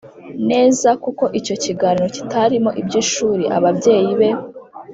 Neza 0.49 0.89
kuko 1.03 1.23
icyo 1.39 1.55
kiganiro 1.63 2.07
kitarimo 2.15 2.69
iby 2.81 2.93
ishuri 3.01 3.43
ababyeyi 3.57 4.13
be 4.19 4.29